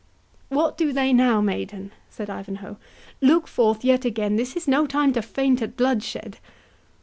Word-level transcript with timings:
"What 0.49 0.77
do 0.79 0.91
they 0.93 1.13
now, 1.13 1.41
maiden?" 1.41 1.91
said 2.09 2.27
Ivanhoe; 2.27 2.77
"look 3.21 3.47
forth 3.47 3.85
yet 3.85 4.03
again—this 4.03 4.55
is 4.57 4.67
no 4.67 4.87
time 4.87 5.13
to 5.13 5.21
faint 5.21 5.61
at 5.61 5.77
bloodshed." 5.77 6.39